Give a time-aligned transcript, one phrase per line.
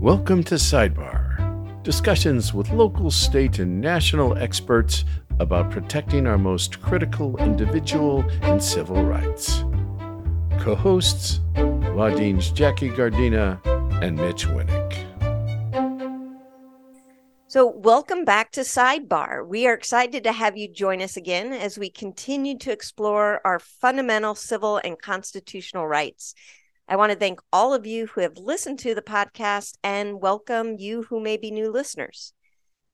[0.00, 5.04] Welcome to Sidebar discussions with local, state, and national experts
[5.40, 9.64] about protecting our most critical individual and civil rights.
[10.60, 13.60] Co hosts Law Jackie Gardina
[14.00, 15.04] and Mitch Winick.
[17.48, 19.44] So, welcome back to Sidebar.
[19.48, 23.58] We are excited to have you join us again as we continue to explore our
[23.58, 26.34] fundamental civil and constitutional rights.
[26.90, 30.76] I want to thank all of you who have listened to the podcast and welcome
[30.78, 32.32] you who may be new listeners.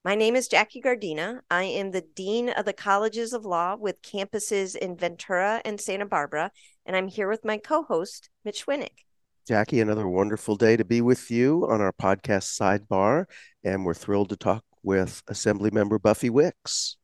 [0.05, 1.43] My name is Jackie Gardina.
[1.49, 6.07] I am the Dean of the Colleges of Law with campuses in Ventura and Santa
[6.07, 6.51] Barbara,
[6.85, 9.05] and I'm here with my co host, Mitch Winick.
[9.47, 13.27] Jackie, another wonderful day to be with you on our podcast sidebar.
[13.63, 16.97] And we're thrilled to talk with Assemblymember Buffy Wicks.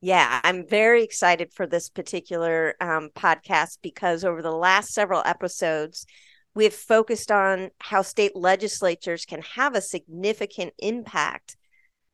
[0.00, 6.06] Yeah, I'm very excited for this particular um, podcast because over the last several episodes,
[6.54, 11.56] we've focused on how state legislatures can have a significant impact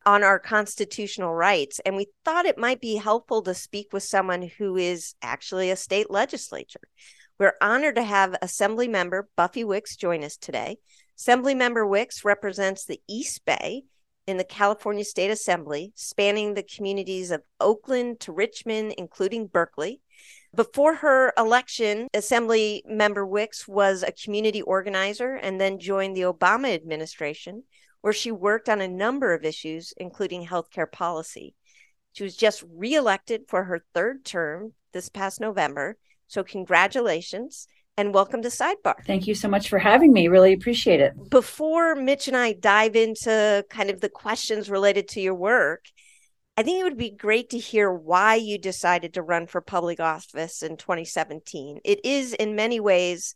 [0.05, 1.79] on our constitutional rights.
[1.85, 5.75] And we thought it might be helpful to speak with someone who is actually a
[5.75, 6.81] state legislature.
[7.39, 10.77] We're honored to have Assembly Member Buffy Wicks join us today.
[11.17, 13.83] Assembly Member Wicks represents the East Bay
[14.27, 20.01] in the California State Assembly, spanning the communities of Oakland to Richmond, including Berkeley.
[20.55, 26.73] Before her election, Assembly Member Wicks was a community organizer and then joined the Obama
[26.73, 27.63] administration,
[28.01, 31.55] where she worked on a number of issues, including healthcare policy.
[32.13, 35.97] She was just reelected for her third term this past November
[36.27, 38.95] so, congratulations and welcome to Sidebar.
[39.05, 40.27] Thank you so much for having me.
[40.27, 41.13] Really appreciate it.
[41.29, 45.85] Before Mitch and I dive into kind of the questions related to your work,
[46.57, 49.99] I think it would be great to hear why you decided to run for public
[49.99, 51.81] office in 2017.
[51.83, 53.35] It is, in many ways,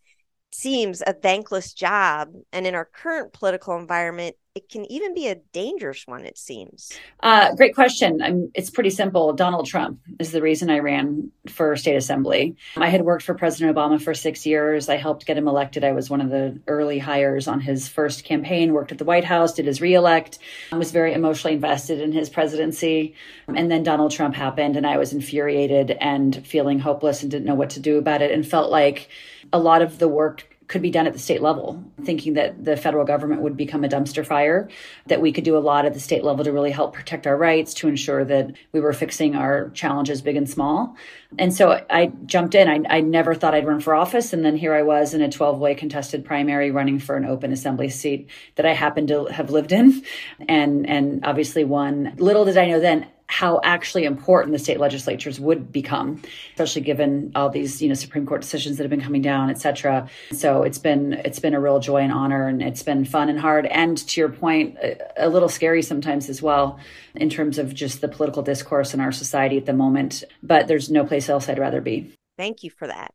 [0.51, 2.29] seems a thankless job.
[2.53, 6.91] And in our current political environment, it can even be a dangerous one, it seems.
[7.21, 8.21] Uh, great question.
[8.21, 9.31] I'm, it's pretty simple.
[9.31, 12.57] Donald Trump is the reason I ran for state assembly.
[12.75, 14.89] I had worked for President Obama for six years.
[14.89, 15.85] I helped get him elected.
[15.85, 19.23] I was one of the early hires on his first campaign, worked at the White
[19.23, 20.39] House, did his reelect,
[20.73, 23.15] I was very emotionally invested in his presidency.
[23.47, 27.55] And then Donald Trump happened, and I was infuriated and feeling hopeless and didn't know
[27.55, 29.07] what to do about it and felt like
[29.53, 32.77] a lot of the work could be done at the state level, thinking that the
[32.77, 34.69] federal government would become a dumpster fire,
[35.07, 37.35] that we could do a lot at the state level to really help protect our
[37.35, 40.95] rights, to ensure that we were fixing our challenges big and small.
[41.39, 42.69] And so I jumped in.
[42.69, 44.31] I, I never thought I'd run for office.
[44.31, 47.51] And then here I was in a 12 way contested primary running for an open
[47.51, 50.03] assembly seat that I happened to have lived in
[50.47, 52.13] and, and obviously won.
[52.17, 56.19] Little did I know then how actually important the state legislatures would become,
[56.53, 59.59] especially given all these you know Supreme Court decisions that have been coming down, et
[59.59, 60.09] cetera.
[60.31, 63.39] So it's been it's been a real joy and honor, and it's been fun and
[63.39, 66.79] hard, and to your point, a, a little scary sometimes as well,
[67.13, 70.23] in terms of just the political discourse in our society at the moment.
[70.41, 72.11] But there's no place else I'd rather be.
[72.35, 73.13] Thank you for that.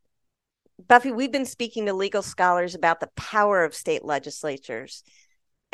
[0.87, 5.03] Buffy, we've been speaking to legal scholars about the power of state legislatures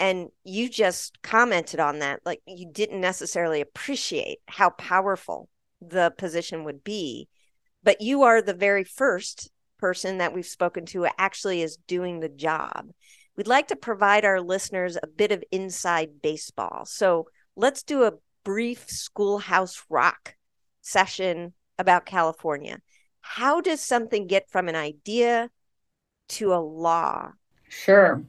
[0.00, 5.48] and you just commented on that like you didn't necessarily appreciate how powerful
[5.80, 7.28] the position would be
[7.82, 9.50] but you are the very first
[9.80, 12.90] person that we've spoken to actually is doing the job.
[13.36, 16.84] We'd like to provide our listeners a bit of inside baseball.
[16.84, 18.12] So let's do a
[18.44, 20.34] brief schoolhouse rock
[20.82, 22.80] session about california.
[23.22, 25.48] How does something get from an idea
[26.30, 27.32] to a law?
[27.68, 28.22] Sure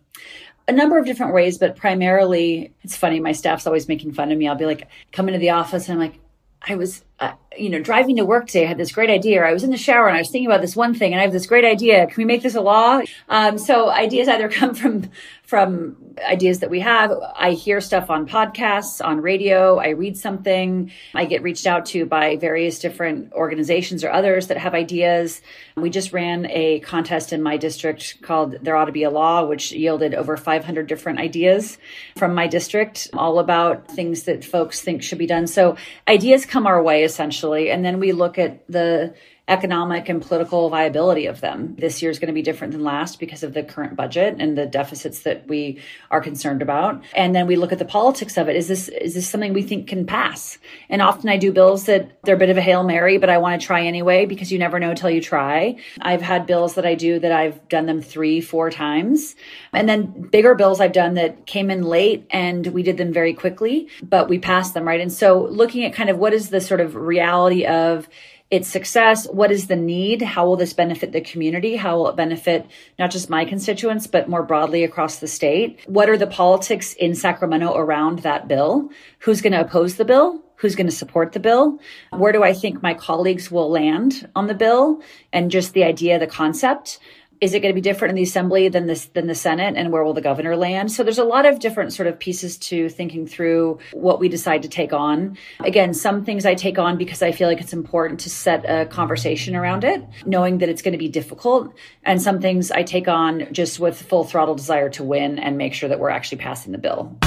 [0.72, 3.20] a number of different ways, but primarily, it's funny.
[3.20, 4.48] My staff's always making fun of me.
[4.48, 6.20] I'll be like, come into the office, and I'm like,
[6.68, 8.64] I was, uh, you know, driving to work today.
[8.64, 9.44] I had this great idea.
[9.44, 11.24] I was in the shower and I was thinking about this one thing, and I
[11.24, 12.08] have this great idea.
[12.08, 13.02] Can we make this a law?
[13.30, 15.12] Um, so ideas either come from
[15.52, 17.12] from ideas that we have.
[17.36, 19.80] I hear stuff on podcasts, on radio.
[19.80, 20.94] I read something.
[21.14, 25.42] I get reached out to by various different organizations or others that have ideas.
[25.76, 29.46] We just ran a contest in my district called There Ought to Be a Law,
[29.46, 31.78] which yielded over 500 different ideas
[32.16, 35.48] from my district, all about things that folks think should be done.
[35.48, 35.76] So
[36.08, 37.70] ideas come our way essentially.
[37.72, 39.14] And then we look at the
[39.48, 41.76] economic and political viability of them.
[41.78, 44.58] This year is going to be different than last because of the current budget and
[44.58, 47.04] the deficits that we are concerned about.
[47.14, 48.56] And then we look at the politics of it.
[48.56, 50.58] Is this is this something we think can pass?
[50.90, 53.40] And often I do bills that they're a bit of a hail mary, but I
[53.40, 55.76] want to try anyway because you never know till you try.
[56.00, 59.36] I've had bills that I do that I've done them three, four times,
[59.74, 63.34] and then bigger bills I've done that came in late and we did them very
[63.34, 65.02] quickly, but we passed them right.
[65.02, 68.08] And so looking at kind of what is the sort of reality of
[68.52, 69.26] its success.
[69.28, 70.22] What is the need?
[70.22, 71.78] How will this benefit the community?
[71.78, 72.68] How will it benefit
[73.00, 75.80] not just my constituents, but more broadly across the state?
[75.88, 78.90] What are the politics in Sacramento around that bill?
[79.20, 80.44] Who's going to oppose the bill?
[80.58, 81.80] Who's going to support the bill?
[82.12, 85.02] Where do I think my colleagues will land on the bill?
[85.34, 87.00] And just the idea, the concept
[87.42, 89.92] is it going to be different in the assembly than this than the senate and
[89.92, 90.92] where will the governor land?
[90.92, 94.62] So there's a lot of different sort of pieces to thinking through what we decide
[94.62, 95.38] to take on.
[95.60, 98.86] Again some things i take on because i feel like it's important to set a
[98.86, 101.74] conversation around it knowing that it's going to be difficult.
[102.04, 105.74] And some things i take on just with full throttle desire to win and make
[105.74, 107.18] sure that we're actually passing the bill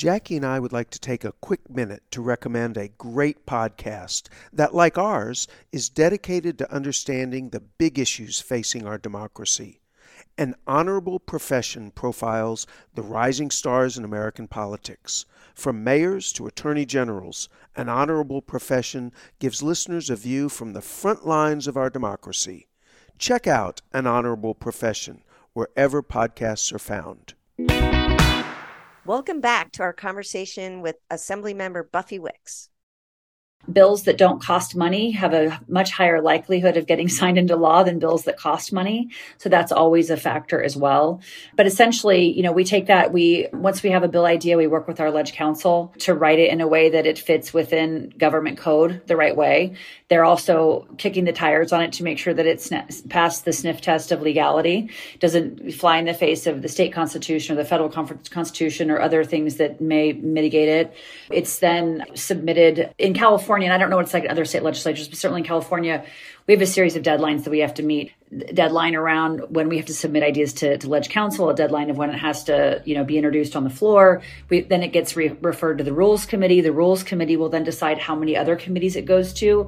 [0.00, 4.30] Jackie and I would like to take a quick minute to recommend a great podcast
[4.50, 9.82] that, like ours, is dedicated to understanding the big issues facing our democracy.
[10.38, 15.26] An honorable profession profiles the rising stars in American politics.
[15.54, 21.26] From mayors to attorney generals, an honorable profession gives listeners a view from the front
[21.26, 22.68] lines of our democracy.
[23.18, 27.34] Check out An Honorable Profession wherever podcasts are found.
[29.10, 32.68] Welcome back to our conversation with Assemblymember Buffy Wicks
[33.70, 37.82] bills that don't cost money have a much higher likelihood of getting signed into law
[37.82, 39.08] than bills that cost money.
[39.38, 41.20] So that's always a factor as well.
[41.56, 44.66] But essentially you know we take that we once we have a bill idea we
[44.66, 48.12] work with our ledge counsel to write it in a way that it fits within
[48.16, 49.74] government code the right way.
[50.08, 52.70] They're also kicking the tires on it to make sure that it's
[53.08, 54.90] passed the sniff test of legality.
[55.20, 59.22] Doesn't fly in the face of the state constitution or the federal constitution or other
[59.22, 60.94] things that may mitigate it.
[61.30, 64.44] It's then submitted in california California, and I don't know what it's like in other
[64.44, 66.04] state legislatures, but certainly in California,
[66.46, 68.12] we have a series of deadlines that we have to meet.
[68.54, 71.96] Deadline around when we have to submit ideas to, to Ledge Council, a deadline of
[71.96, 74.22] when it has to, you know, be introduced on the floor.
[74.50, 76.60] We, then it gets re- referred to the Rules Committee.
[76.60, 79.66] The Rules Committee will then decide how many other committees it goes to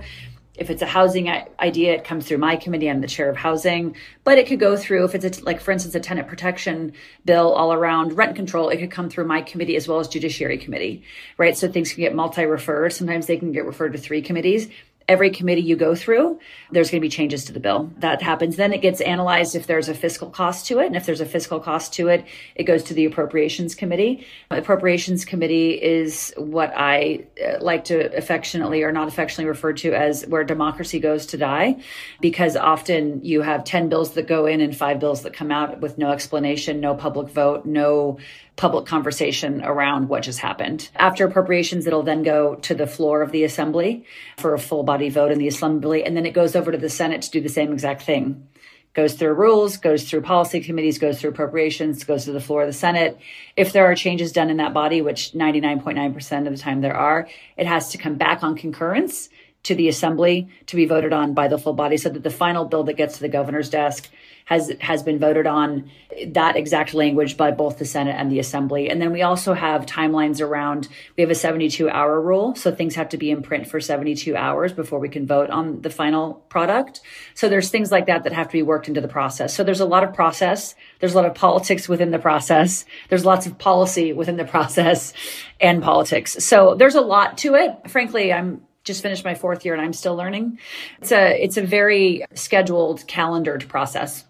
[0.63, 1.29] if it's a housing
[1.59, 2.89] idea, it comes through my committee.
[2.89, 5.73] I'm the chair of housing, but it could go through, if it's a, like, for
[5.73, 6.93] instance, a tenant protection
[7.25, 10.59] bill all around rent control, it could come through my committee as well as judiciary
[10.59, 11.03] committee,
[11.37, 11.57] right?
[11.57, 12.93] So things can get multi referred.
[12.93, 14.69] Sometimes they can get referred to three committees
[15.09, 16.39] every committee you go through,
[16.71, 17.91] there's going to be changes to the bill.
[17.99, 18.57] That happens.
[18.57, 20.87] Then it gets analyzed if there's a fiscal cost to it.
[20.87, 24.27] And if there's a fiscal cost to it, it goes to the appropriations committee.
[24.51, 30.27] Appropriations committee is what I uh, like to affectionately or not affectionately refer to as
[30.27, 31.77] where democracy goes to die,
[32.21, 35.81] because often you have 10 bills that go in and five bills that come out
[35.81, 38.19] with no explanation, no public vote, no
[38.57, 40.91] public conversation around what just happened.
[40.97, 44.05] After appropriations, it'll then go to the floor of the assembly
[44.37, 46.89] for a full body vote in the assembly, and then it goes over to the
[46.89, 48.47] Senate to do the same exact thing.
[48.95, 52.69] Goes through rules, goes through policy committees, goes through appropriations, goes to the floor of
[52.69, 53.19] the Senate.
[53.57, 57.27] If there are changes done in that body, which 99.9% of the time there are,
[57.57, 59.31] it has to come back on concurrence
[59.63, 62.67] to the assembly to be voted on by the full body so that the final
[62.67, 64.11] bill that gets to the governor's desk
[64.45, 65.91] has has been voted on
[66.27, 68.91] that exact language by both the Senate and the Assembly.
[68.91, 72.95] And then we also have timelines around we have a 72 hour rule, so things
[72.95, 76.35] have to be in print for 72 hours before we can vote on the final
[76.49, 77.01] product.
[77.35, 79.55] So there's things like that that have to be worked into the process.
[79.55, 83.25] So there's a lot of process, there's a lot of politics within the process, there's
[83.25, 85.13] lots of policy within the process
[85.61, 86.37] and politics.
[86.45, 87.91] So there's a lot to it.
[87.91, 90.59] Frankly, I'm just finished my fourth year and I'm still learning.
[91.01, 94.25] It's a it's a very scheduled, calendared process.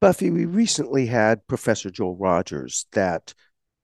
[0.00, 3.34] Buffy, we recently had Professor Joel Rogers that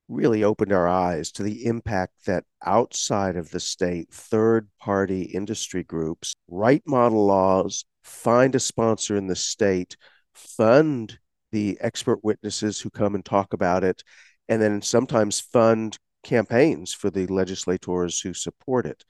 [0.06, 5.82] really opened our eyes to the impact that outside of the state, third party industry
[5.82, 9.96] groups write model laws, find a sponsor in the state,
[10.34, 11.18] fund
[11.50, 14.04] the expert witnesses who come and talk about it,
[14.48, 19.04] and then sometimes fund campaigns for the legislators who support it.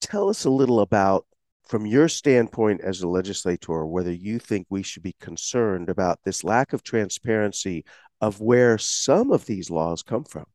[0.00, 1.26] Tell us a little about
[1.68, 6.42] from your standpoint as a legislator, whether you think we should be concerned about this
[6.42, 7.84] lack of transparency
[8.20, 10.46] of where some of these laws come from.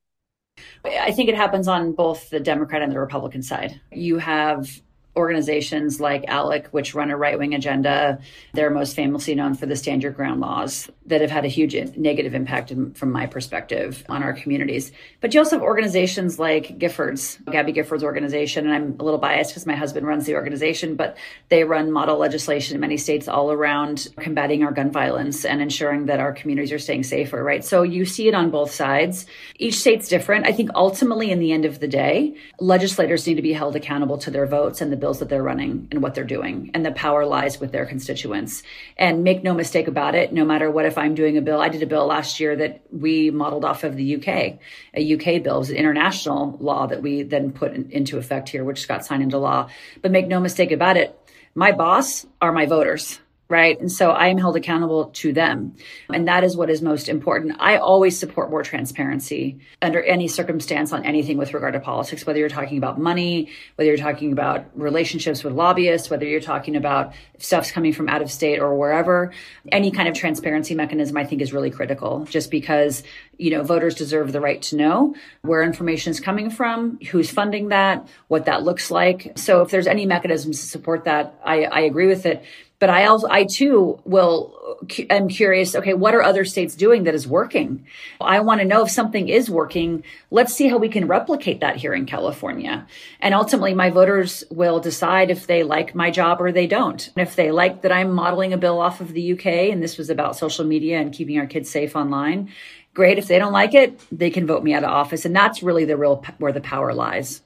[0.85, 3.79] I think it happens on both the Democrat and the Republican side.
[3.91, 4.81] You have
[5.15, 8.19] organizations like ALEC, which run a right wing agenda.
[8.53, 11.75] They're most famously known for the stand your ground laws that have had a huge
[11.95, 14.91] negative impact in, from my perspective on our communities.
[15.21, 19.51] But you also have organizations like Giffords, Gabby Giffords organization, and I'm a little biased
[19.51, 21.17] because my husband runs the organization, but
[21.49, 26.07] they run model legislation in many states all around combating our gun violence and ensuring
[26.07, 27.63] that our communities are staying safer, right?
[27.63, 29.25] So you see it on both sides.
[29.59, 30.47] Each state's different.
[30.47, 34.17] I think ultimately, in the end of the day, legislators need to be held accountable
[34.19, 36.71] to their votes and the bills that they're running and what they're doing.
[36.73, 38.63] And the power lies with their constituents.
[38.95, 41.67] And make no mistake about it, no matter what, if I'm doing a bill, I
[41.67, 44.59] did a bill last year that we modeled off of the UK,
[44.93, 45.57] a UK bill.
[45.57, 49.05] It was an international law that we then put in, into effect here, which got
[49.05, 49.69] signed into law.
[50.01, 51.19] But make no mistake about it,
[51.53, 53.19] my boss are my voters
[53.53, 53.79] right?
[53.79, 55.75] And so I am held accountable to them.
[56.11, 57.55] And that is what is most important.
[57.59, 62.39] I always support more transparency under any circumstance on anything with regard to politics, whether
[62.39, 67.13] you're talking about money, whether you're talking about relationships with lobbyists, whether you're talking about
[67.37, 69.31] stuff's coming from out of state or wherever.
[69.71, 73.03] Any kind of transparency mechanism I think is really critical just because,
[73.37, 77.69] you know, voters deserve the right to know where information is coming from, who's funding
[77.69, 79.33] that, what that looks like.
[79.35, 82.43] So if there's any mechanisms to support that, I, I agree with it
[82.83, 84.77] but I also, I too will,
[85.09, 87.85] am curious, okay, what are other states doing that is working?
[88.19, 90.03] I want to know if something is working.
[90.31, 92.85] Let's see how we can replicate that here in California.
[93.21, 97.09] And ultimately, my voters will decide if they like my job or they don't.
[97.15, 99.97] And if they like that I'm modeling a bill off of the UK, and this
[99.97, 102.49] was about social media and keeping our kids safe online,
[102.93, 103.17] great.
[103.17, 105.23] If they don't like it, they can vote me out of office.
[105.23, 107.41] And that's really the real, where the power lies.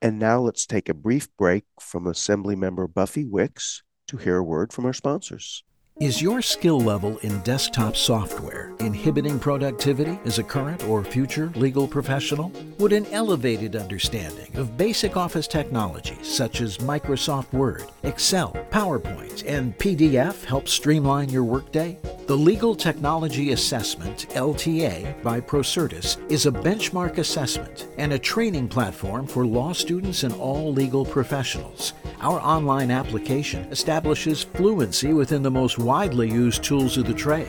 [0.00, 4.72] And now let's take a brief break from Assemblymember Buffy Wicks to hear a word
[4.72, 5.64] from our sponsors.
[6.00, 11.88] Is your skill level in desktop software inhibiting productivity as a current or future legal
[11.88, 12.52] professional?
[12.78, 19.76] Would an elevated understanding of basic office technologies such as Microsoft Word, Excel, PowerPoint, and
[19.76, 21.98] PDF help streamline your workday?
[22.28, 29.26] The Legal Technology Assessment, LTA, by Procertas is a benchmark assessment and a training platform
[29.26, 31.94] for law students and all legal professionals.
[32.20, 37.48] Our online application establishes fluency within the most widely used tools of the trade.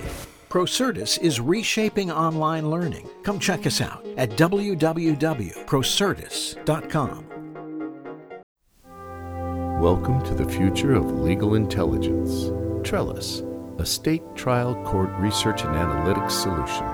[0.50, 3.06] Procertas is reshaping online learning.
[3.24, 7.26] Come check us out at www.procertas.com.
[9.82, 12.54] Welcome to the future of legal intelligence.
[12.88, 13.44] Trellis,
[13.78, 16.86] a state trial court research and analytics solution.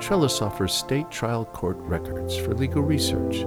[0.00, 3.44] Trellis offers state trial court records for legal research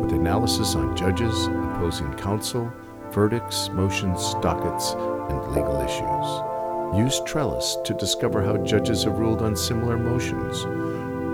[0.00, 2.72] with analysis on judges, opposing counsel,
[3.12, 6.98] verdicts, motions, dockets, and legal issues.
[6.98, 10.64] Use Trellis to discover how judges have ruled on similar motions,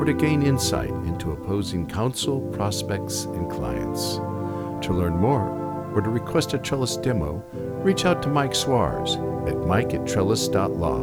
[0.00, 4.16] or to gain insight into opposing counsel, prospects, and clients.
[4.87, 5.49] To learn more,
[5.95, 7.43] or to request a Trellis demo,
[7.85, 9.16] reach out to Mike Suarez
[9.49, 11.02] at mike at trellis.law,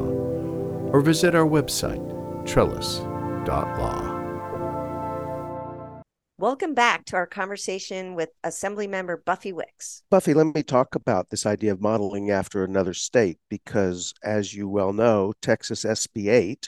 [0.92, 2.06] or visit our website,
[2.46, 4.11] trellis.law.
[6.42, 10.02] Welcome back to our conversation with Assemblymember Buffy Wicks.
[10.10, 14.68] Buffy, let me talk about this idea of modeling after another state because, as you
[14.68, 16.68] well know, Texas SB 8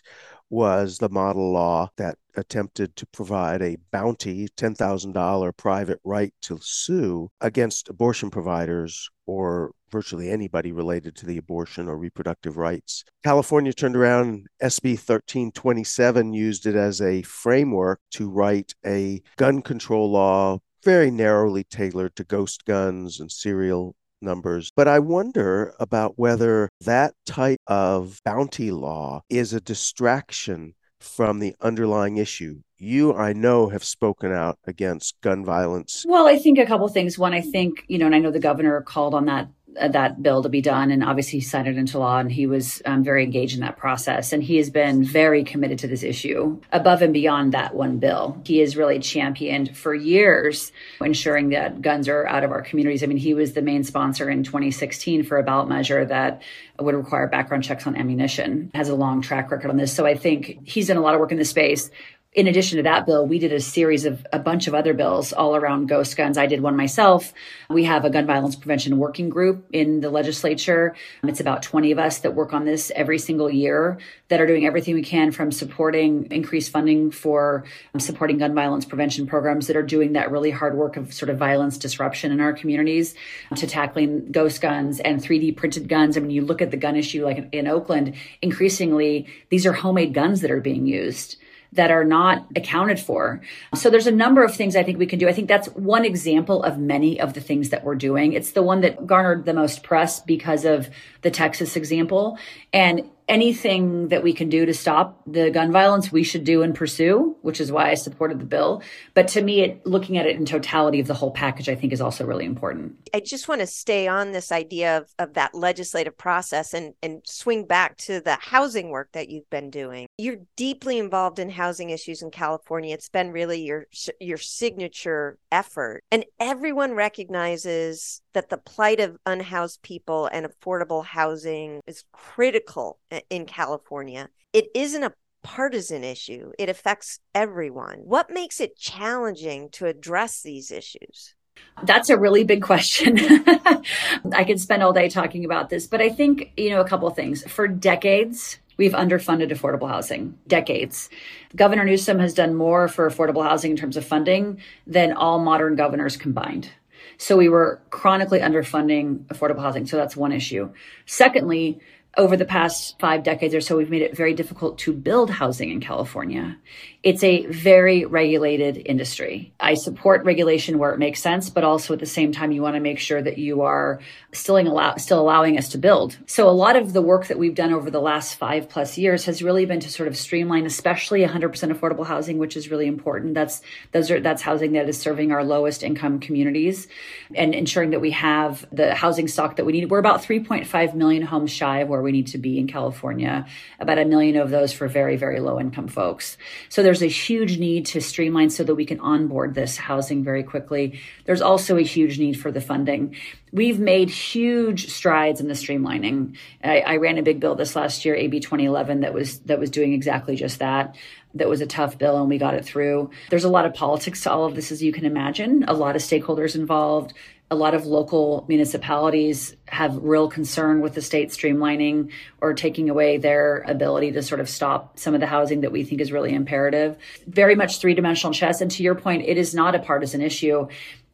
[0.51, 7.31] was the model law that attempted to provide a bounty, $10,000 private right to sue
[7.41, 13.05] against abortion providers or virtually anybody related to the abortion or reproductive rights.
[13.23, 20.11] California turned around, SB 1327 used it as a framework to write a gun control
[20.11, 24.71] law very narrowly tailored to ghost guns and serial numbers.
[24.75, 31.53] But I wonder about whether that type of bounty law is a distraction from the
[31.61, 32.61] underlying issue.
[32.77, 36.05] You, I know, have spoken out against gun violence.
[36.07, 37.19] Well, I think a couple things.
[37.19, 40.43] One, I think, you know, and I know the governor called on that that bill
[40.43, 40.91] to be done.
[40.91, 43.77] And obviously, he signed it into law and he was um, very engaged in that
[43.77, 44.33] process.
[44.33, 48.41] And he has been very committed to this issue above and beyond that one bill.
[48.45, 53.03] He has really championed for years ensuring that guns are out of our communities.
[53.03, 56.41] I mean, he was the main sponsor in 2016 for a ballot measure that
[56.79, 59.93] would require background checks on ammunition, has a long track record on this.
[59.93, 61.89] So I think he's done a lot of work in this space
[62.33, 65.33] in addition to that bill, we did a series of a bunch of other bills
[65.33, 66.35] all around ghost guns.
[66.35, 67.31] I did one myself.
[67.69, 70.95] We have a gun violence prevention working group in the legislature.
[71.23, 73.99] It's about 20 of us that work on this every single year
[74.29, 78.85] that are doing everything we can from supporting increased funding for um, supporting gun violence
[78.85, 82.39] prevention programs that are doing that really hard work of sort of violence disruption in
[82.39, 83.13] our communities
[83.55, 86.17] to tackling ghost guns and 3D printed guns.
[86.17, 90.15] I mean, you look at the gun issue like in Oakland, increasingly, these are homemade
[90.15, 91.37] guns that are being used
[91.73, 93.41] that are not accounted for.
[93.75, 95.27] So there's a number of things I think we can do.
[95.27, 98.33] I think that's one example of many of the things that we're doing.
[98.33, 100.89] It's the one that garnered the most press because of
[101.21, 102.37] the Texas example.
[102.71, 106.75] And anything that we can do to stop the gun violence, we should do and
[106.75, 108.83] pursue, which is why I supported the bill.
[109.15, 111.93] But to me, it, looking at it in totality of the whole package, I think
[111.93, 112.95] is also really important.
[113.11, 117.23] I just want to stay on this idea of, of that legislative process and, and
[117.25, 120.05] swing back to the housing work that you've been doing.
[120.19, 122.93] You're deeply involved in housing issues in California.
[122.93, 123.87] It's been really your
[124.19, 126.03] your signature effort.
[126.11, 132.99] And everyone recognizes that the plight of unhoused people and affordable housing is critical
[133.29, 134.29] in California.
[134.51, 135.13] It isn't a
[135.43, 137.99] partisan issue, it affects everyone.
[137.99, 141.35] What makes it challenging to address these issues?
[141.83, 143.19] That's a really big question.
[144.33, 147.07] I could spend all day talking about this, but I think, you know, a couple
[147.07, 147.43] of things.
[147.51, 150.37] For decades, we've underfunded affordable housing.
[150.47, 151.09] Decades.
[151.55, 155.75] Governor Newsom has done more for affordable housing in terms of funding than all modern
[155.75, 156.69] governors combined.
[157.17, 159.85] So we were chronically underfunding affordable housing.
[159.85, 160.71] So that's one issue.
[161.05, 161.79] Secondly,
[162.15, 165.71] over the past five decades or so, we've made it very difficult to build housing
[165.71, 166.55] in California.
[167.01, 169.51] It's a very regulated industry.
[169.59, 172.75] I support regulation where it makes sense, but also at the same time, you want
[172.75, 173.99] to make sure that you are
[174.31, 176.17] still, allow, still allowing us to build.
[176.27, 179.25] So a lot of the work that we've done over the last five plus years
[179.25, 183.33] has really been to sort of streamline, especially 100% affordable housing, which is really important.
[183.33, 186.87] That's those are that's housing that is serving our lowest income communities
[187.33, 189.89] and ensuring that we have the housing stock that we need.
[189.89, 193.45] We're about 3.5 million homes shy of where we need to be in California,
[193.79, 196.37] about a million of those for very, very low income folks.
[196.69, 200.43] So there's a huge need to streamline so that we can onboard this housing very
[200.43, 200.99] quickly.
[201.25, 203.15] There's also a huge need for the funding.
[203.51, 206.35] We've made huge strides in the streamlining.
[206.63, 209.69] I, I ran a big bill this last year, AB 2011, that was that was
[209.69, 210.95] doing exactly just that
[211.35, 213.09] that was a tough bill and we got it through.
[213.29, 215.95] There's a lot of politics to all of this, as you can imagine, a lot
[215.95, 217.13] of stakeholders involved
[217.53, 223.17] a lot of local municipalities have real concern with the state streamlining or taking away
[223.17, 226.33] their ability to sort of stop some of the housing that we think is really
[226.33, 226.97] imperative.
[227.27, 228.59] Very much three dimensional chess.
[228.59, 230.67] And to your point, it is not a partisan issue.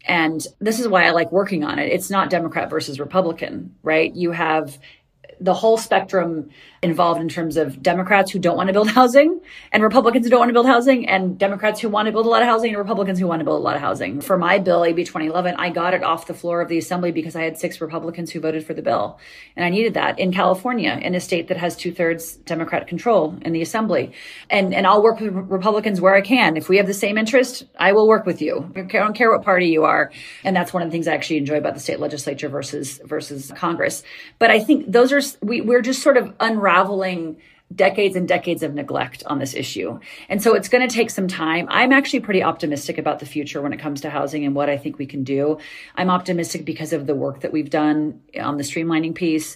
[0.05, 1.91] And this is why I like working on it.
[1.91, 4.15] It's not Democrat versus Republican, right?
[4.15, 4.79] You have
[5.39, 6.49] the whole spectrum
[6.81, 9.39] involved in terms of Democrats who don't want to build housing
[9.71, 12.29] and Republicans who don't want to build housing and Democrats who want to build a
[12.29, 14.21] lot of housing and Republicans who want to build a lot of housing.
[14.21, 17.35] For my bill, AB 2011, I got it off the floor of the assembly because
[17.35, 19.19] I had six Republicans who voted for the bill.
[19.55, 23.37] And I needed that in California, in a state that has two thirds Democrat control
[23.41, 24.13] in the assembly.
[24.49, 26.57] And, and I'll work with Republicans where I can.
[26.57, 28.71] If we have the same interest, I will work with you.
[28.75, 30.11] I don't care what party you are.
[30.43, 33.51] And that's one of the things I actually enjoy about the state legislature versus, versus
[33.55, 34.03] Congress.
[34.37, 37.37] But I think those are, we, we're just sort of unraveling
[37.73, 39.99] decades and decades of neglect on this issue.
[40.27, 41.67] And so it's going to take some time.
[41.69, 44.77] I'm actually pretty optimistic about the future when it comes to housing and what I
[44.77, 45.59] think we can do.
[45.95, 49.55] I'm optimistic because of the work that we've done on the streamlining piece.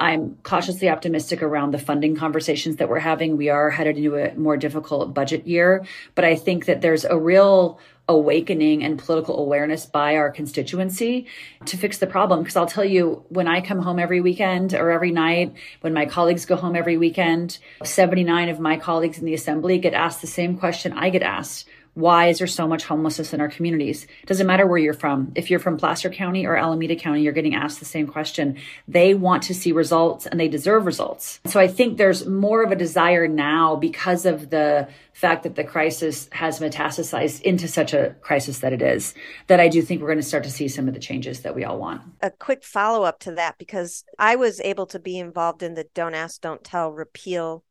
[0.00, 3.36] I'm cautiously optimistic around the funding conversations that we're having.
[3.36, 7.18] We are headed into a more difficult budget year, but I think that there's a
[7.18, 11.26] real awakening and political awareness by our constituency
[11.66, 12.40] to fix the problem.
[12.40, 16.06] Because I'll tell you, when I come home every weekend or every night, when my
[16.06, 20.26] colleagues go home every weekend, 79 of my colleagues in the assembly get asked the
[20.26, 21.66] same question I get asked
[21.98, 24.06] why is there so much homelessness in our communities?
[24.26, 25.32] Doesn't matter where you're from.
[25.34, 28.56] If you're from Placer County or Alameda County, you're getting asked the same question.
[28.86, 31.40] They want to see results and they deserve results.
[31.46, 35.64] So I think there's more of a desire now because of the fact that the
[35.64, 39.14] crisis has metastasized into such a crisis that it is,
[39.48, 41.56] that I do think we're going to start to see some of the changes that
[41.56, 42.02] we all want.
[42.22, 45.88] A quick follow up to that, because I was able to be involved in the
[45.94, 47.64] Don't Ask, Don't Tell repeal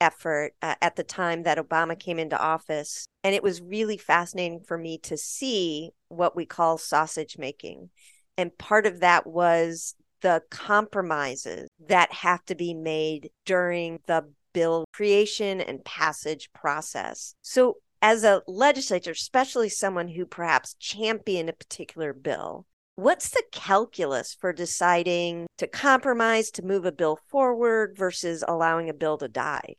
[0.00, 3.06] effort uh, at the time that Obama came into office.
[3.24, 7.90] And it was really fascinating for me to see what we call sausage making.
[8.36, 14.86] And part of that was the compromises that have to be made during the bill
[14.92, 17.34] creation and passage process.
[17.42, 24.34] So, as a legislator, especially someone who perhaps championed a particular bill, what's the calculus
[24.38, 29.76] for deciding to compromise to move a bill forward versus allowing a bill to die?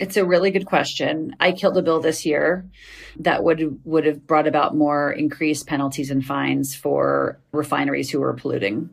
[0.00, 1.34] It's a really good question.
[1.40, 2.64] I killed a bill this year
[3.18, 8.34] that would would have brought about more increased penalties and fines for refineries who were
[8.34, 8.90] polluting.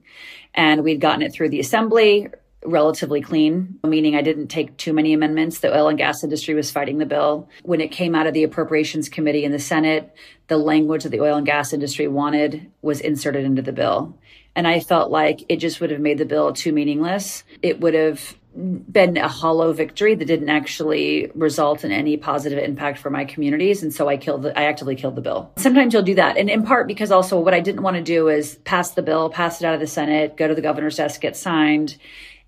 [0.53, 2.29] And we'd gotten it through the assembly
[2.65, 5.59] relatively clean, meaning I didn't take too many amendments.
[5.59, 7.49] The oil and gas industry was fighting the bill.
[7.63, 10.13] When it came out of the appropriations committee in the Senate,
[10.47, 14.17] the language that the oil and gas industry wanted was inserted into the bill.
[14.55, 17.43] And I felt like it just would have made the bill too meaningless.
[17.61, 22.99] It would have been a hollow victory that didn't actually result in any positive impact
[22.99, 26.01] for my communities and so i killed the, i actively killed the bill sometimes you'll
[26.03, 28.91] do that and in part because also what i didn't want to do is pass
[28.91, 31.97] the bill pass it out of the senate go to the governor's desk get signed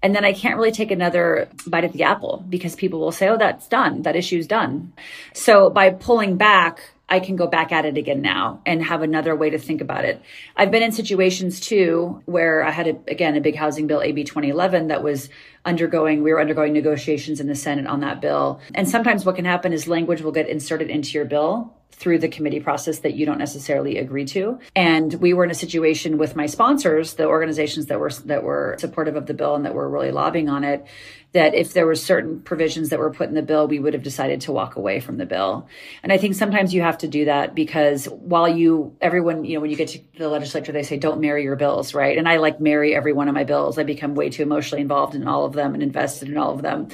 [0.04, 3.28] And then I can't really take another bite at the apple because people will say,
[3.30, 4.04] oh, that's done.
[4.04, 4.94] That issue's done.
[5.34, 9.36] So by pulling back, I can go back at it again now and have another
[9.36, 10.22] way to think about it.
[10.56, 14.24] I've been in situations too where I had a, again a big housing bill AB
[14.26, 15.30] 2011 that was
[15.68, 18.60] undergoing we were undergoing negotiations in the Senate on that bill.
[18.74, 22.28] And sometimes what can happen is language will get inserted into your bill through the
[22.28, 24.60] committee process that you don't necessarily agree to.
[24.76, 28.78] And we were in a situation with my sponsors, the organizations that were that were
[28.80, 30.86] supportive of the bill and that were really lobbying on it,
[31.34, 34.04] that if there were certain provisions that were put in the bill, we would have
[34.04, 35.68] decided to walk away from the bill.
[36.04, 39.62] And I think sometimes you have to do that because while you, everyone, you know,
[39.62, 42.18] when you get to the legislature, they say, don't marry your bills, right?
[42.18, 43.78] And I like marry every one of my bills.
[43.78, 46.62] I become way too emotionally involved in all of them and invested in all of
[46.62, 46.88] them.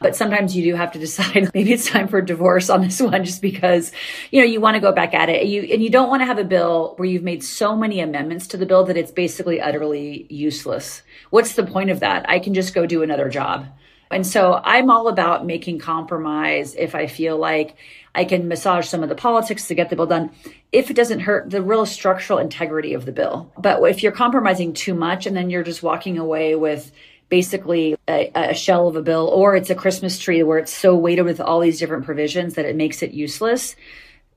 [0.00, 3.00] But sometimes you do have to decide maybe it's time for a divorce on this
[3.00, 3.90] one just because,
[4.30, 5.46] you know, you want to go back at it.
[5.46, 8.46] You, and you don't want to have a bill where you've made so many amendments
[8.48, 11.02] to the bill that it's basically utterly useless.
[11.30, 12.30] What's the point of that?
[12.30, 13.66] I can just go do another job.
[14.10, 17.76] And so I'm all about making compromise if I feel like
[18.12, 20.32] I can massage some of the politics to get the bill done
[20.72, 23.52] if it doesn't hurt the real structural integrity of the bill.
[23.56, 26.90] But if you're compromising too much and then you're just walking away with
[27.30, 30.94] basically a, a, shell of a bill or it's a Christmas tree where it's so
[30.94, 33.76] weighted with all these different provisions that it makes it useless,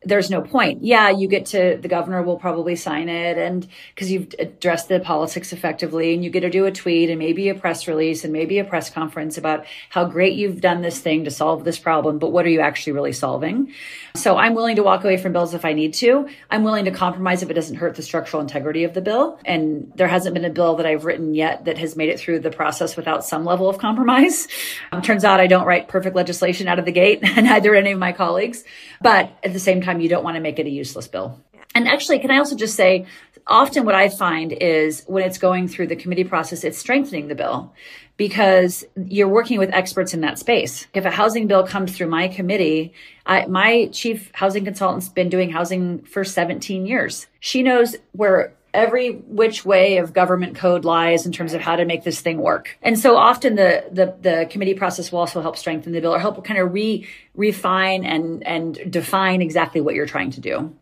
[0.06, 0.84] there's no point.
[0.84, 5.00] Yeah, you get to the governor will probably sign it and because you've addressed the
[5.00, 8.34] politics effectively and you get to do a tweet and maybe a press release and
[8.34, 12.20] maybe a press conference about how great you've done this thing to solve this problem,
[12.20, 13.72] but what are you actually really solving?
[14.16, 16.28] So I'm willing to walk away from bills if I need to.
[16.52, 19.40] I'm willing to compromise if it doesn't hurt the structural integrity of the bill.
[19.44, 22.40] And there hasn't been a bill that I've written yet that has made it through
[22.40, 24.48] the process without some level of compromise.
[24.92, 27.92] Um, turns out I don't write perfect legislation out of the gate, and neither any
[27.92, 28.64] of my colleagues.
[29.02, 31.40] But at the same time, you don't want to make it a useless bill.
[31.76, 33.06] And actually, can I also just say,
[33.48, 37.36] often what I find is when it's going through the committee process, it's strengthening the
[37.36, 37.74] bill
[38.16, 40.86] because you're working with experts in that space.
[40.94, 42.94] If a housing bill comes through my committee,
[43.26, 47.28] I, my chief housing consultant's been doing housing for 17 years.
[47.40, 51.86] She knows where every which way of government code lies in terms of how to
[51.86, 52.78] make this thing work.
[52.82, 56.20] And so often the the, the committee process will also help strengthen the bill or
[56.20, 60.74] help kind of re refine and and define exactly what you're trying to do.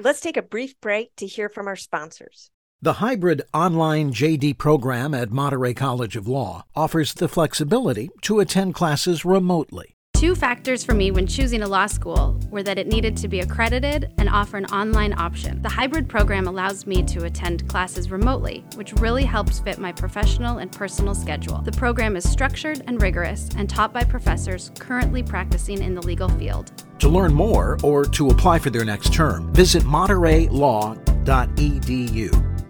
[0.00, 2.50] Let's take a brief break to hear from our sponsors.
[2.80, 8.74] The hybrid online JD program at Monterey College of Law offers the flexibility to attend
[8.74, 9.97] classes remotely.
[10.18, 13.38] Two factors for me when choosing a law school were that it needed to be
[13.38, 15.62] accredited and offer an online option.
[15.62, 20.58] The hybrid program allows me to attend classes remotely, which really helps fit my professional
[20.58, 21.62] and personal schedule.
[21.62, 26.28] The program is structured and rigorous and taught by professors currently practicing in the legal
[26.30, 26.72] field.
[26.98, 32.64] To learn more or to apply for their next term, visit montereylaw.edu.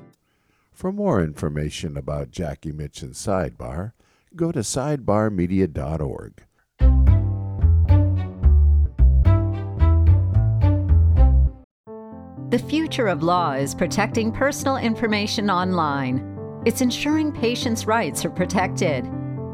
[0.71, 3.93] For more information about Jackie Mitchen's Sidebar,
[4.37, 6.43] go to sidebarmedia.org.
[12.51, 16.63] The future of law is protecting personal information online.
[16.65, 19.07] It's ensuring patients' rights are protected.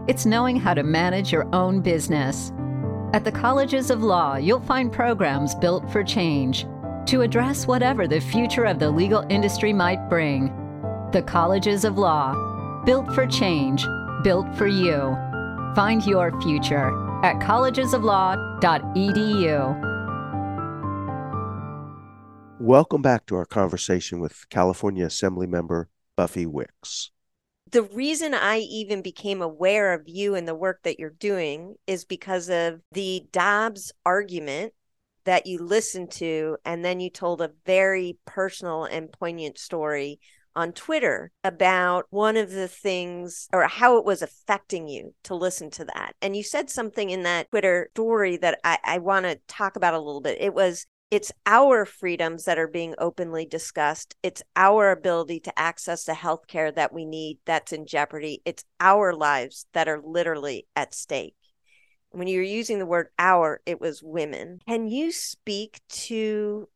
[0.07, 2.53] It's knowing how to manage your own business.
[3.13, 6.69] At the colleges of law, you'll find programs built for change
[7.07, 10.53] to address whatever the future of the legal industry might bring.
[11.11, 12.33] The Colleges of Law,
[12.85, 13.85] built for change,
[14.23, 15.17] built for you.
[15.75, 16.93] Find your future
[17.25, 19.94] at collegesoflaw.edu.
[22.65, 27.11] Welcome back to our conversation with California Assembly Member Buffy Wicks.
[27.71, 32.07] The reason I even became aware of you and the work that you're doing is
[32.07, 34.73] because of the Dobbs argument
[35.25, 40.19] that you listened to, and then you told a very personal and poignant story
[40.57, 45.69] on Twitter about one of the things or how it was affecting you to listen
[45.73, 46.15] to that.
[46.23, 49.93] And you said something in that Twitter story that I, I want to talk about
[49.93, 50.39] a little bit.
[50.41, 54.17] It was it's our freedoms that are being openly discussed.
[54.23, 58.43] It's our ability to access the health care that we need that's in jeopardy.
[58.45, 61.37] It's our lives that are literally at stake.
[62.11, 64.61] When you're using the word our, it was women.
[64.69, 66.69] Can you speak to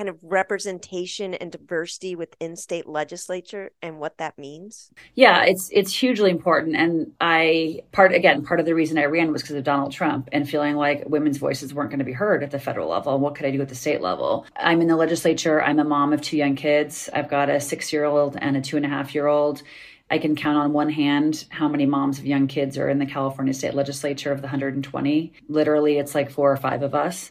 [0.00, 4.90] kind of representation and diversity within state legislature and what that means?
[5.14, 6.74] Yeah, it's it's hugely important.
[6.74, 10.30] And I part again, part of the reason I ran was because of Donald Trump
[10.32, 13.18] and feeling like women's voices weren't going to be heard at the federal level.
[13.18, 14.46] What could I do at the state level?
[14.56, 15.62] I'm in the legislature.
[15.62, 17.10] I'm a mom of two young kids.
[17.12, 19.62] I've got a six year old and a two and a half year old
[20.10, 23.06] I can count on one hand how many moms of young kids are in the
[23.06, 25.32] California state legislature of the 120.
[25.48, 27.30] Literally, it's like four or five of us.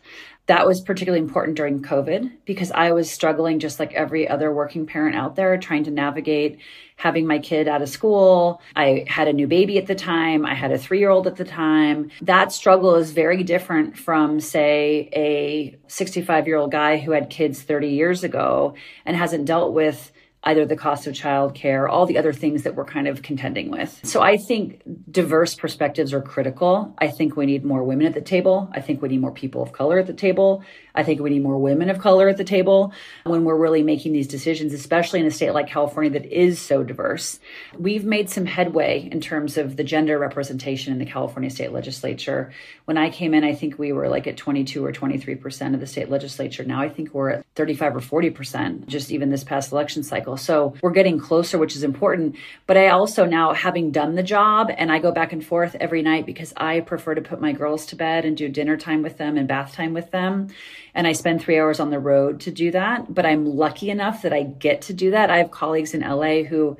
[0.49, 4.87] That was particularly important during COVID because I was struggling just like every other working
[4.87, 6.57] parent out there trying to navigate
[6.95, 8.59] having my kid out of school.
[8.75, 10.47] I had a new baby at the time.
[10.47, 12.09] I had a three year old at the time.
[12.23, 17.61] That struggle is very different from, say, a 65 year old guy who had kids
[17.61, 18.73] 30 years ago
[19.05, 20.11] and hasn't dealt with
[20.43, 23.99] either the cost of childcare, all the other things that we're kind of contending with.
[24.03, 26.93] So I think diverse perspectives are critical.
[26.97, 28.69] I think we need more women at the table.
[28.71, 30.63] I think we need more people of color at the table.
[30.95, 34.13] I think we need more women of color at the table when we're really making
[34.13, 37.39] these decisions, especially in a state like California that is so diverse.
[37.77, 42.51] We've made some headway in terms of the gender representation in the California state legislature.
[42.85, 45.87] When I came in, I think we were like at 22 or 23% of the
[45.87, 46.63] state legislature.
[46.63, 50.28] Now I think we're at 35 or 40% just even this past election cycle.
[50.35, 52.35] So we're getting closer, which is important.
[52.67, 56.01] But I also now, having done the job, and I go back and forth every
[56.01, 59.17] night because I prefer to put my girls to bed and do dinner time with
[59.17, 60.49] them and bath time with them
[60.93, 63.13] and I spend three hours on the road to do that.
[63.13, 65.29] But I'm lucky enough that I get to do that.
[65.29, 66.77] I have colleagues in LA who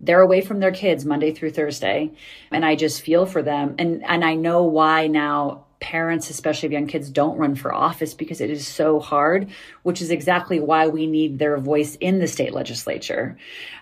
[0.00, 2.10] they're away from their kids Monday through Thursday,
[2.50, 3.74] and I just feel for them.
[3.78, 8.14] And and I know why now parents, especially of young kids, don't run for office
[8.14, 9.48] because it is so hard,
[9.82, 13.36] which is exactly why we need their voice in the state legislature.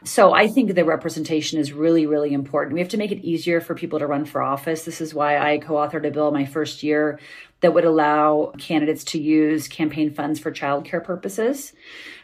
[0.04, 2.74] So I think the representation is really, really important.
[2.74, 4.84] We have to make it easier for people to run for office.
[4.84, 7.18] This is why I co authored a bill my first year
[7.60, 11.72] that would allow candidates to use campaign funds for childcare purposes.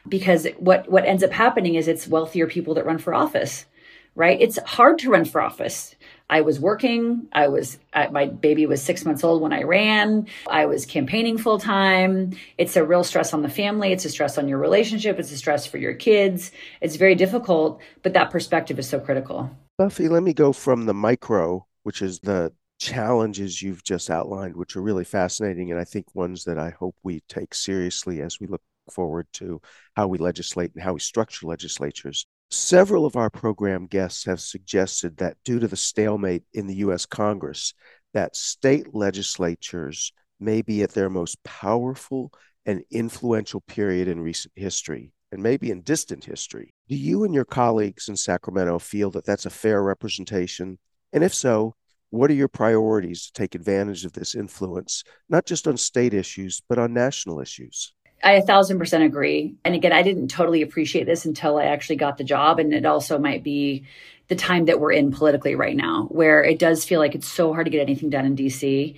[0.08, 3.66] Because what, what ends up happening is it's wealthier people that run for office,
[4.14, 4.40] right?
[4.40, 5.93] It's hard to run for office.
[6.30, 7.28] I was working.
[7.32, 10.26] I was, my baby was six months old when I ran.
[10.48, 12.32] I was campaigning full time.
[12.58, 13.92] It's a real stress on the family.
[13.92, 15.18] It's a stress on your relationship.
[15.18, 16.50] It's a stress for your kids.
[16.80, 19.50] It's very difficult, but that perspective is so critical.
[19.76, 24.76] Buffy, let me go from the micro, which is the challenges you've just outlined, which
[24.76, 28.46] are really fascinating, and I think ones that I hope we take seriously as we
[28.46, 29.60] look forward to
[29.96, 32.26] how we legislate and how we structure legislatures.
[32.50, 37.06] Several of our program guests have suggested that due to the stalemate in the US
[37.06, 37.74] Congress,
[38.12, 42.32] that state legislatures may be at their most powerful
[42.66, 46.72] and influential period in recent history and maybe in distant history.
[46.88, 50.78] Do you and your colleagues in Sacramento feel that that's a fair representation?
[51.12, 51.74] And if so,
[52.10, 56.62] what are your priorities to take advantage of this influence, not just on state issues,
[56.68, 57.92] but on national issues?
[58.24, 59.54] I a thousand percent agree.
[59.64, 62.58] And again, I didn't totally appreciate this until I actually got the job.
[62.58, 63.84] And it also might be
[64.28, 67.52] the time that we're in politically right now, where it does feel like it's so
[67.52, 68.96] hard to get anything done in DC.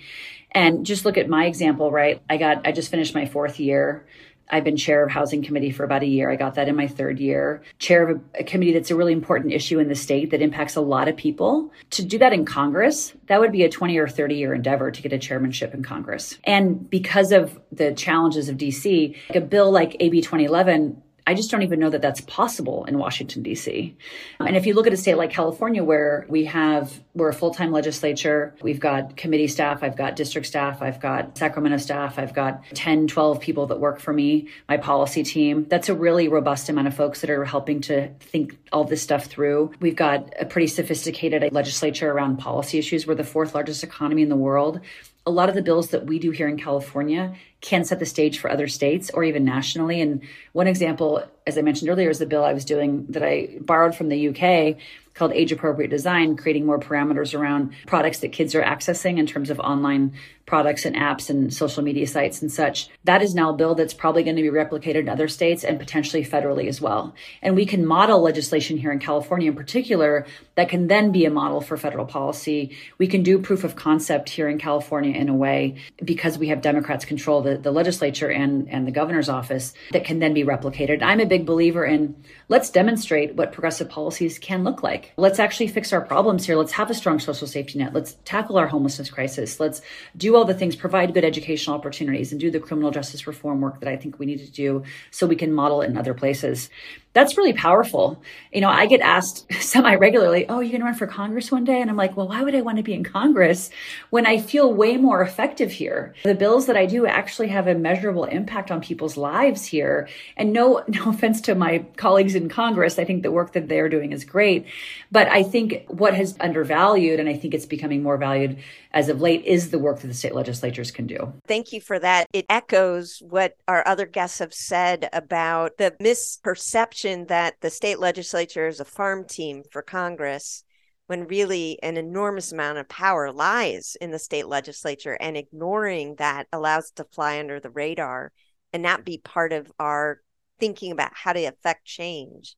[0.51, 2.21] And just look at my example, right?
[2.29, 4.07] I got, I just finished my fourth year.
[4.49, 6.29] I've been chair of housing committee for about a year.
[6.29, 7.61] I got that in my third year.
[7.79, 10.75] Chair of a, a, committee that's a really important issue in the state that impacts
[10.75, 11.71] a lot of people.
[11.91, 15.01] To do that in Congress, that would be a 20 or 30 year endeavor to
[15.01, 16.37] get a chairmanship in Congress.
[16.43, 21.51] And because of the challenges of DC, like a bill like AB 2011 I just
[21.51, 23.97] don't even know that that's possible in Washington, D.C.
[24.39, 27.53] And if you look at a state like California, where we have, we're a full
[27.53, 32.33] time legislature, we've got committee staff, I've got district staff, I've got Sacramento staff, I've
[32.33, 35.65] got 10, 12 people that work for me, my policy team.
[35.67, 39.25] That's a really robust amount of folks that are helping to think all this stuff
[39.25, 39.73] through.
[39.81, 43.05] We've got a pretty sophisticated legislature around policy issues.
[43.05, 44.79] We're the fourth largest economy in the world
[45.27, 48.39] a lot of the bills that we do here in California can set the stage
[48.39, 49.99] for other states or even nationally.
[49.99, 50.21] And
[50.53, 53.93] one example, as I mentioned earlier, is the bill I was doing that I borrowed
[53.93, 54.77] from the UK
[55.17, 59.49] called age appropriate design, creating more parameters around products that kids are accessing in terms
[59.49, 60.13] of online
[60.47, 62.89] products and apps and social media sites and such.
[63.03, 65.77] That is now a bill that's probably going to be replicated in other states and
[65.77, 67.13] potentially federally as well.
[67.41, 70.25] And we can model legislation here in California in particular
[70.55, 72.75] that can then be a model for federal policy.
[72.97, 76.61] We can do proof of concept here in California in a way because we have
[76.61, 81.03] Democrats control the, the legislature and, and the governor's office that can then be replicated.
[81.03, 82.15] I'm a big believer in
[82.47, 85.06] let's demonstrate what progressive policies can look like.
[85.15, 86.55] Let's actually fix our problems here.
[86.55, 87.93] Let's have a strong social safety net.
[87.93, 89.59] Let's tackle our homelessness crisis.
[89.59, 89.81] Let's
[90.15, 93.79] do all the things, provide good educational opportunities, and do the criminal justice reform work
[93.79, 96.69] that I think we need to do so we can model it in other places
[97.17, 98.21] that's really powerful.
[98.53, 101.63] You know, I get asked semi regularly, Oh, you're going to run for Congress one
[101.63, 101.81] day?
[101.81, 103.71] And I'm like, well, why would I want to be in Congress
[104.11, 106.13] when I feel way more effective here?
[106.23, 110.07] The bills that I do actually have a measurable impact on people's lives here.
[110.37, 112.99] And no, no offense to my colleagues in Congress.
[112.99, 114.67] I think the work that they're doing is great.
[115.11, 118.57] But I think what has undervalued, and I think it's becoming more valued
[118.91, 121.33] as of late, is the work that the state legislatures can do.
[121.47, 122.27] Thank you for that.
[122.33, 128.67] It echoes what our other guests have said about the misperception that the state legislature
[128.67, 130.63] is a farm team for Congress
[131.07, 136.47] when really an enormous amount of power lies in the state legislature and ignoring that
[136.51, 138.31] allows it to fly under the radar
[138.73, 140.19] and not be part of our
[140.59, 142.55] thinking about how to affect change.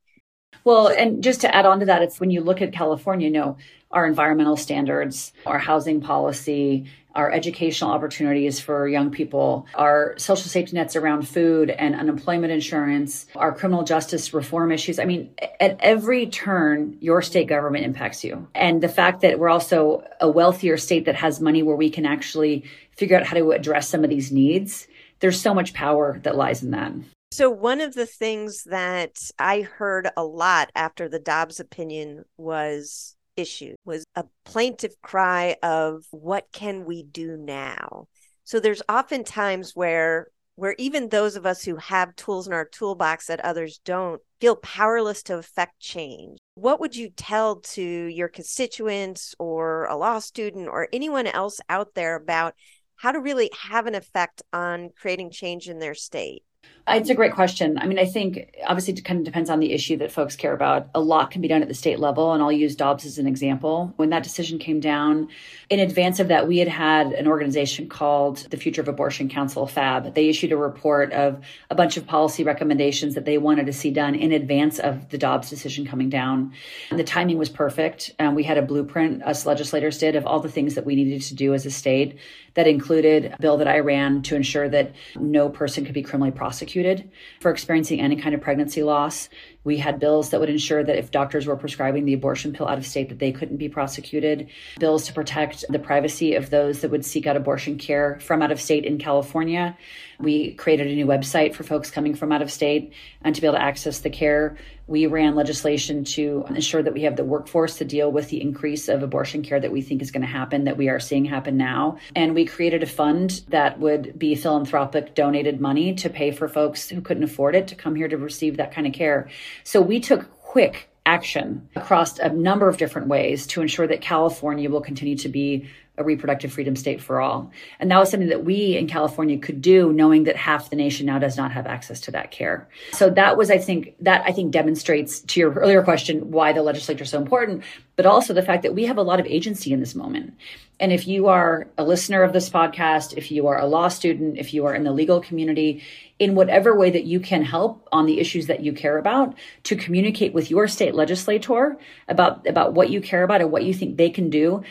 [0.64, 3.34] Well, and just to add on to that, it's when you look at California, you
[3.34, 3.58] know,
[3.92, 6.86] our environmental standards, our housing policy,
[7.16, 13.26] our educational opportunities for young people, our social safety nets around food and unemployment insurance,
[13.36, 15.00] our criminal justice reform issues.
[15.00, 18.48] I mean, at every turn, your state government impacts you.
[18.54, 22.06] And the fact that we're also a wealthier state that has money where we can
[22.06, 24.88] actually figure out how to address some of these needs,
[25.20, 26.94] there's so much power that lies in that.
[27.32, 33.16] So, one of the things that I heard a lot after the Dobbs opinion was
[33.36, 38.08] issued was a plaintive cry of what can we do now?
[38.46, 42.66] So, there's often times where where even those of us who have tools in our
[42.66, 46.38] toolbox that others don't feel powerless to affect change.
[46.56, 51.94] What would you tell to your constituents or a law student or anyone else out
[51.94, 52.56] there about
[52.98, 56.44] how to really have an effect on creating change in their state?
[56.88, 57.78] It's a great question.
[57.78, 60.54] I mean, I think obviously it kind of depends on the issue that folks care
[60.54, 60.90] about.
[60.96, 63.28] A lot can be done at the state level, and I'll use Dobbs as an
[63.28, 63.94] example.
[63.98, 65.30] When that decision came down,
[65.70, 69.68] in advance of that, we had had an organization called the Future of Abortion Council,
[69.68, 70.16] FAB.
[70.16, 73.92] They issued a report of a bunch of policy recommendations that they wanted to see
[73.92, 76.54] done in advance of the Dobbs decision coming down.
[76.90, 78.12] And the timing was perfect.
[78.18, 81.22] Um, we had a blueprint, us legislators did, of all the things that we needed
[81.24, 82.18] to do as a state
[82.56, 86.32] that included a bill that I ran to ensure that no person could be criminally
[86.70, 87.10] prosecuted
[87.42, 89.30] for experiencing any kind of pregnancy loss.
[89.64, 92.78] We had bills that would ensure that if doctors were prescribing the abortion pill out
[92.78, 94.48] of state that they couldn't be prosecuted.
[94.80, 98.52] Bills to protect the privacy of those that would seek out abortion care from out
[98.52, 99.78] of state in California.
[100.20, 103.48] We created a new website for folks coming from out of state and to be
[103.48, 104.58] able to access the care.
[104.86, 108.90] We ran legislation to ensure that we have the workforce to deal with the increase
[108.90, 111.58] of abortion care that we think is going to happen, that we are seeing happen
[111.58, 112.00] now.
[112.16, 116.90] And we created a fund that would be philanthropic donated money to pay for folks
[116.90, 119.30] who couldn't afford it to come here to receive that kind of care.
[119.64, 124.70] So we took quick action across a number of different ways to ensure that California
[124.70, 125.68] will continue to be
[126.00, 127.52] a reproductive freedom state for all.
[127.80, 131.06] And that was something that we in California could do, knowing that half the nation
[131.06, 132.68] now does not have access to that care.
[132.94, 136.64] So that was, I think, that I think demonstrates to your earlier question why the
[136.64, 137.64] legislature is so important,
[137.98, 140.34] but also the fact that we have a lot of agency in this moment.
[140.80, 144.38] And if you are a listener of this podcast, if you are a law student,
[144.38, 145.84] if you are in the legal community,
[146.20, 149.76] in whatever way that you can help on the issues that you care about to
[149.76, 153.96] communicate with your state legislator about about what you care about and what you think
[153.96, 154.62] they can do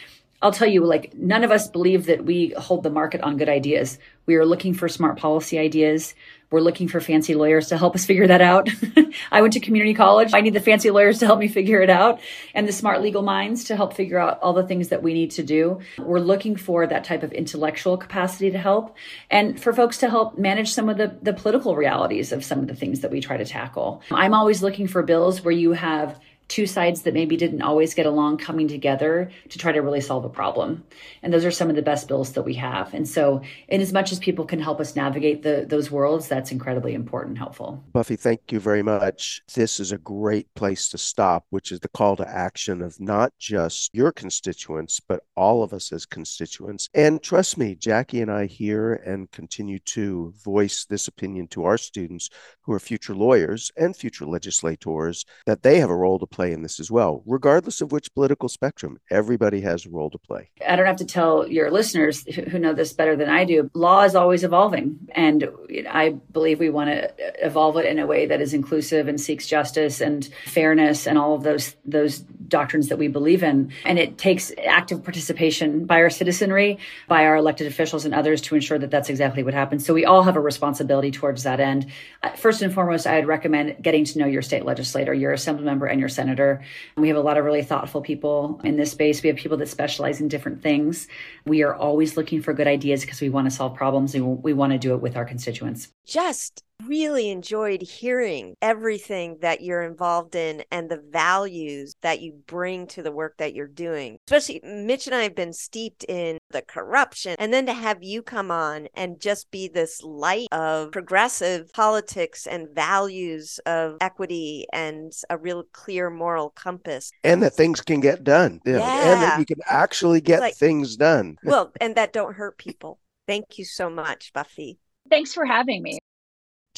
[0.40, 3.48] I'll tell you, like, none of us believe that we hold the market on good
[3.48, 3.98] ideas.
[4.24, 6.14] We are looking for smart policy ideas.
[6.51, 8.70] We're looking for fancy lawyers to help us figure that out.
[9.33, 10.31] I went to community college.
[10.33, 12.20] I need the fancy lawyers to help me figure it out
[12.55, 15.33] and the smart legal minds to help figure out all the things that we need
[15.33, 15.81] to do.
[15.98, 18.96] We're looking for that type of intellectual capacity to help
[19.31, 22.68] and for folks to help manage some of the, the political realities of some of
[22.68, 24.03] the things that we try to tackle.
[24.11, 28.06] I'm always looking for bills where you have two sides that maybe didn't always get
[28.06, 30.82] along coming together to try to really solve a problem.
[31.22, 32.94] And those are some of the best bills that we have.
[32.94, 36.50] And so, in as much as people can help us navigate the, those worlds, that's
[36.50, 37.84] incredibly important and helpful.
[37.92, 39.42] Buffy, thank you very much.
[39.54, 43.32] This is a great place to stop, which is the call to action of not
[43.38, 46.88] just your constituents, but all of us as constituents.
[46.94, 51.76] And trust me, Jackie and I hear and continue to voice this opinion to our
[51.76, 52.30] students
[52.62, 56.53] who are future lawyers and future legislators that they have a role to play play
[56.53, 59.01] in this as well, regardless of which political spectrum.
[59.11, 60.51] Everybody has a role to play.
[60.64, 63.68] I don't have to tell your listeners who know this better than I do.
[63.74, 64.96] Law is always evolving.
[65.16, 65.48] And
[65.90, 67.12] I believe we want to
[67.44, 71.35] evolve it in a way that is inclusive and seeks justice and fairness and all
[71.35, 73.72] of those, those doctrines that we believe in.
[73.84, 78.54] And it takes active participation by our citizenry, by our elected officials and others to
[78.54, 79.84] ensure that that's exactly what happens.
[79.84, 81.87] So we all have a responsibility towards that end.
[82.22, 85.87] Uh, first and foremost, I'd recommend getting to know your state legislator, your assembly member,
[85.87, 86.62] and your senator senator.
[86.96, 89.22] We have a lot of really thoughtful people in this space.
[89.22, 91.08] We have people that specialize in different things.
[91.46, 94.52] We are always looking for good ideas because we want to solve problems and we
[94.52, 95.88] want to do it with our constituents.
[96.06, 102.86] Just really enjoyed hearing everything that you're involved in and the values that you bring
[102.86, 104.18] to the work that you're doing.
[104.26, 107.36] Especially Mitch and I have been steeped in the corruption.
[107.38, 112.46] And then to have you come on and just be this light of progressive politics
[112.46, 117.10] and values of equity and a real clear moral compass.
[117.24, 118.60] And that things can get done.
[118.64, 118.78] Yeah.
[118.80, 121.36] And that you can actually get Like- things done.
[121.42, 122.98] Well, and that don't hurt people.
[123.26, 124.78] Thank you so much, Buffy.
[125.10, 125.98] Thanks for having me.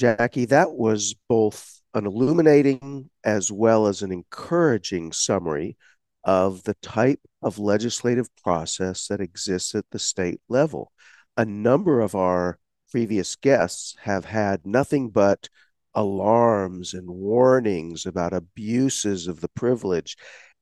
[0.00, 5.76] Jackie, that was both an illuminating as well as an encouraging summary
[6.24, 10.90] of the type of legislative process that exists at the state level.
[11.36, 12.58] A number of our
[12.90, 15.50] previous guests have had nothing but
[15.94, 20.16] alarms and warnings about abuses of the privilege.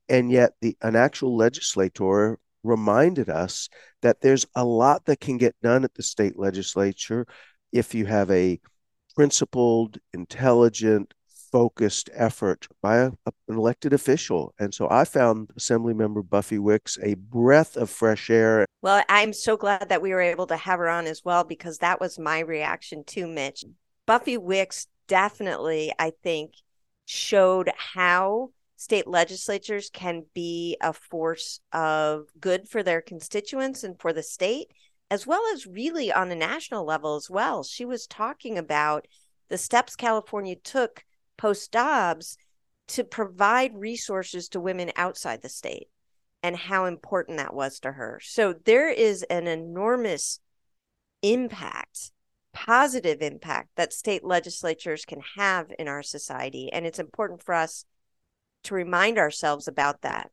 [0.09, 3.69] And yet, the, an actual legislator reminded us
[4.01, 7.25] that there's a lot that can get done at the state legislature
[7.71, 8.59] if you have a
[9.15, 11.13] principled, intelligent,
[11.51, 14.53] focused effort by a, an elected official.
[14.59, 18.65] And so I found Assemblymember Buffy Wicks a breath of fresh air.
[18.81, 21.79] Well, I'm so glad that we were able to have her on as well because
[21.79, 23.65] that was my reaction to Mitch.
[24.05, 26.53] Buffy Wicks definitely, I think,
[27.05, 34.13] showed how state legislatures can be a force of good for their constituents and for
[34.13, 34.71] the state,
[35.11, 37.63] as well as really on a national level as well.
[37.63, 39.07] She was talking about
[39.49, 41.03] the steps California took
[41.37, 42.37] post Dobbs
[42.89, 45.87] to provide resources to women outside the state
[46.41, 48.19] and how important that was to her.
[48.23, 50.39] So there is an enormous
[51.21, 52.11] impact,
[52.53, 56.71] positive impact that state legislatures can have in our society.
[56.71, 57.85] And it's important for us
[58.63, 60.31] to remind ourselves about that.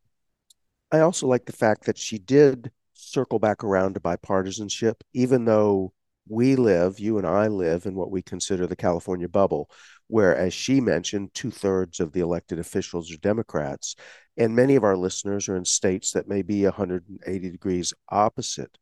[0.92, 5.92] I also like the fact that she did circle back around to bipartisanship, even though
[6.28, 9.70] we live, you and I live in what we consider the California bubble,
[10.08, 13.94] where, as she mentioned, two thirds of the elected officials are Democrats.
[14.36, 18.76] And many of our listeners are in states that may be 180 degrees opposite.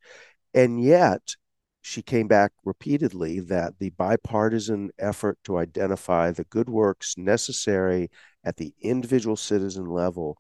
[0.55, 1.37] And yet,
[1.83, 8.11] she came back repeatedly that the bipartisan effort to identify the good works necessary
[8.43, 10.39] at the individual citizen level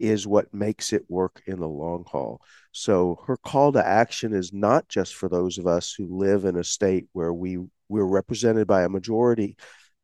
[0.00, 2.40] is what makes it work in the long haul.
[2.72, 6.56] So her call to action is not just for those of us who live in
[6.56, 9.56] a state where we we're represented by a majority,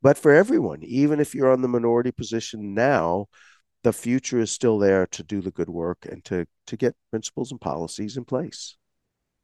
[0.02, 0.82] but for everyone.
[0.82, 3.26] Even if you're on the minority position now,
[3.82, 7.50] the future is still there to do the good work and to to get principles
[7.50, 8.76] and policies in place.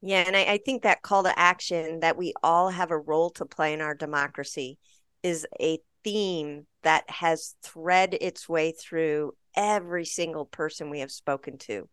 [0.01, 3.31] Yeah, and I, I think that call to action that we all have a role
[3.31, 4.79] to play in our democracy
[5.23, 11.59] is a theme that has thread its way through every single person we have spoken
[11.59, 11.89] to.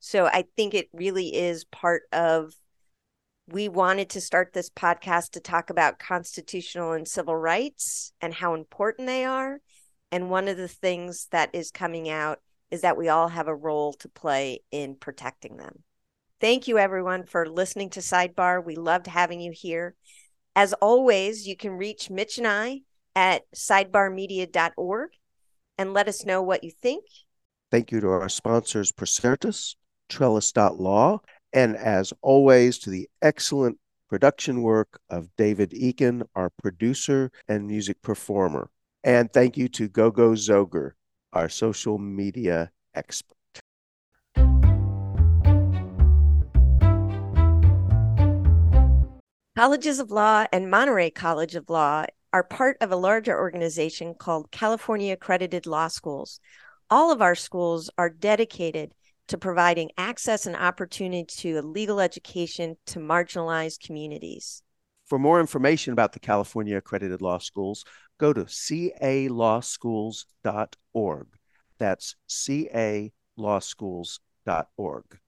[0.00, 2.52] So I think it really is part of
[3.46, 8.54] we wanted to start this podcast to talk about constitutional and civil rights and how
[8.54, 9.60] important they are.
[10.10, 12.38] And one of the things that is coming out
[12.70, 15.82] is that we all have a role to play in protecting them.
[16.40, 18.64] Thank you, everyone, for listening to Sidebar.
[18.64, 19.94] We loved having you here.
[20.56, 22.82] As always, you can reach Mitch and I
[23.14, 25.10] at sidebarmedia.org
[25.78, 27.04] and let us know what you think.
[27.70, 29.74] Thank you to our sponsors, Procertas,
[30.08, 31.20] Trellis.law,
[31.52, 38.00] and as always, to the excellent production work of David Eakin, our producer and music
[38.02, 38.70] performer.
[39.02, 40.92] And thank you to Gogo Zoger,
[41.32, 43.36] our social media expert.
[49.56, 54.50] Colleges of Law and Monterey College of Law are part of a larger organization called
[54.50, 56.40] California Accredited Law Schools.
[56.90, 58.92] All of our schools are dedicated
[59.28, 64.64] to providing access and opportunity to a legal education to marginalized communities.
[65.06, 67.84] For more information about the California Accredited Law Schools,
[68.18, 71.26] go to calawschools.org.
[71.78, 75.18] That's calawschools.org.